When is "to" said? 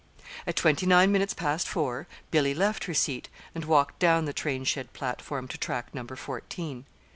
5.49-5.59